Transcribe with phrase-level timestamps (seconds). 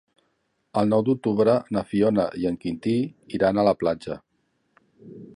[0.81, 2.93] El nou d'octubre na Fiona i en Quintí
[3.39, 4.17] iran a la platja.